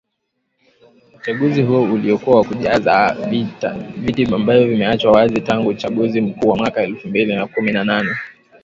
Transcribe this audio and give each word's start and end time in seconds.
uchaguzi 1.15 1.61
huo 1.61 1.83
ulikuwa 1.83 2.37
wa 2.37 2.43
kujaza 2.43 3.17
viti 4.01 4.25
ambavyo 4.33 4.67
vimeachwa 4.67 5.11
wazi 5.11 5.41
tangu 5.41 5.69
uchaguzi 5.69 6.21
mkuu 6.21 6.49
wa 6.49 6.57
mwaka 6.57 6.83
elfu 6.83 7.07
mbili 7.07 7.35
na 7.35 7.47
kumi 7.47 7.71
na 7.71 7.83
nane 7.83 8.11